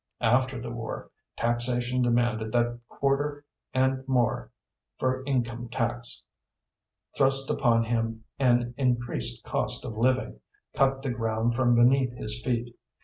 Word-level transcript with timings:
After 0.23 0.59
the 0.59 0.71
war, 0.71 1.11
taxation 1.37 2.01
demanded 2.01 2.51
that 2.53 2.79
quarter 2.89 3.45
and 3.71 4.03
more 4.07 4.49
for 4.97 5.23
income 5.25 5.69
tax, 5.69 6.23
thrust 7.15 7.51
upon 7.51 7.83
him 7.83 8.23
an 8.39 8.73
increased 8.79 9.43
cost 9.43 9.85
of 9.85 9.95
living, 9.95 10.39
cut 10.73 11.03
the 11.03 11.11
ground 11.11 11.53
from 11.53 11.75
beneath 11.75 12.13
his 12.13 12.41
feet. 12.43 12.75